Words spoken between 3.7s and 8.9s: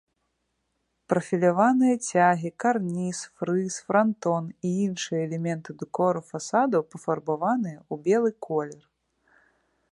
франтон і іншыя элементы дэкору фасадаў пафарбаваныя ў белы колер.